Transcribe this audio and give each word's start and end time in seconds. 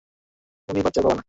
উনি 0.69 0.79
বাচ্চার 0.81 1.03
বাবা 1.03 1.15
না। 1.15 1.19